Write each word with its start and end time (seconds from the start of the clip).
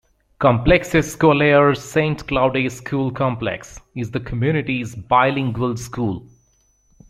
Complexe 0.39 0.95
Scolaire 1.13 1.77
Saint 1.77 2.25
Claude 2.27 2.71
School 2.71 3.11
Complex 3.13 3.79
is 3.95 4.09
the 4.09 4.19
community's 4.19 4.95
bilingual 4.95 5.77
school. 5.77 6.27